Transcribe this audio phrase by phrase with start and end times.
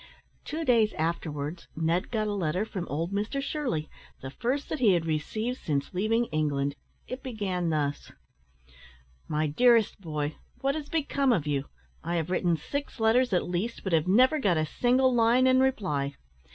[0.43, 3.87] Two days afterwards, Ned got a letter from old Mr Shirley
[4.19, 6.75] the first that he had received since leaving England.
[7.07, 8.11] It began thus:
[9.27, 11.65] "My Dearest Boy, What has become of you?
[12.03, 15.59] I have written six letters, at least, but have never got a single line in
[15.59, 16.15] reply.